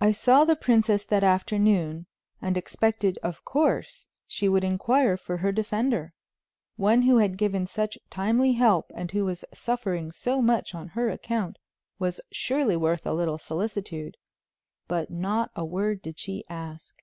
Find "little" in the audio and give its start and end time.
13.12-13.36